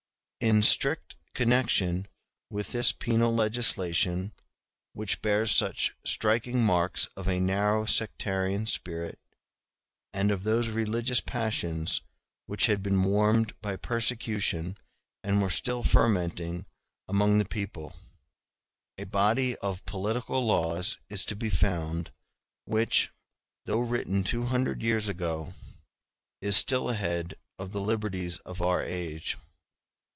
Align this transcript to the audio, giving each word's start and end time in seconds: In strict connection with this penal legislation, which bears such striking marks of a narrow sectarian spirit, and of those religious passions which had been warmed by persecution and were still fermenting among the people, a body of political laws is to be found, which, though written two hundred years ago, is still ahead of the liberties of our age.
In 0.49 0.63
strict 0.63 1.17
connection 1.35 2.07
with 2.49 2.71
this 2.71 2.91
penal 2.91 3.31
legislation, 3.31 4.31
which 4.93 5.21
bears 5.21 5.51
such 5.51 5.93
striking 6.03 6.63
marks 6.65 7.05
of 7.15 7.27
a 7.27 7.39
narrow 7.39 7.85
sectarian 7.85 8.65
spirit, 8.65 9.19
and 10.11 10.31
of 10.31 10.41
those 10.43 10.69
religious 10.69 11.21
passions 11.21 12.01
which 12.47 12.65
had 12.65 12.81
been 12.81 13.03
warmed 13.03 13.53
by 13.61 13.75
persecution 13.75 14.79
and 15.23 15.43
were 15.43 15.51
still 15.51 15.83
fermenting 15.83 16.65
among 17.07 17.37
the 17.37 17.45
people, 17.45 17.95
a 18.97 19.03
body 19.03 19.55
of 19.57 19.85
political 19.85 20.43
laws 20.43 20.97
is 21.07 21.23
to 21.25 21.35
be 21.35 21.51
found, 21.51 22.11
which, 22.65 23.11
though 23.65 23.79
written 23.79 24.23
two 24.23 24.45
hundred 24.45 24.81
years 24.81 25.07
ago, 25.07 25.53
is 26.41 26.57
still 26.57 26.89
ahead 26.89 27.35
of 27.59 27.73
the 27.73 27.79
liberties 27.81 28.39
of 28.39 28.59
our 28.59 28.81
age. 28.81 29.37